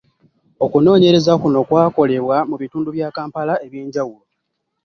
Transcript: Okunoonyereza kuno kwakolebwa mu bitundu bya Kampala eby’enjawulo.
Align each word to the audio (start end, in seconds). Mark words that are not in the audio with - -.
Okunoonyereza 0.65 1.33
kuno 1.41 1.59
kwakolebwa 1.67 2.37
mu 2.49 2.55
bitundu 2.61 2.89
bya 2.95 3.07
Kampala 3.15 3.53
eby’enjawulo. 3.65 4.25